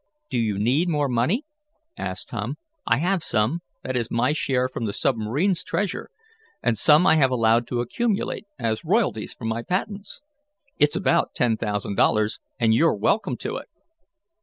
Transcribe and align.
"Do 0.31 0.39
you 0.39 0.57
need 0.57 0.89
more 0.89 1.07
money?" 1.07 1.45
asked 1.95 2.29
Tom. 2.29 2.57
"I 2.87 2.97
have 2.97 3.21
some, 3.23 3.59
that 3.83 3.95
is 3.95 4.09
my 4.09 4.33
share 4.33 4.67
from 4.67 4.85
the 4.85 4.93
submarine 4.93 5.53
treasure, 5.53 6.09
and 6.63 6.75
some 6.75 7.05
I 7.05 7.17
have 7.17 7.29
allowed 7.29 7.67
to 7.67 7.81
accumulate 7.81 8.47
as 8.57 8.83
royalties 8.83 9.35
from 9.35 9.47
my 9.49 9.61
patents. 9.61 10.19
It's 10.79 10.95
about 10.95 11.35
ten 11.35 11.55
thousand 11.55 11.97
dollars, 11.97 12.39
and 12.59 12.73
you're 12.73 12.95
welcome 12.95 13.37
to 13.45 13.57
it." 13.57 13.67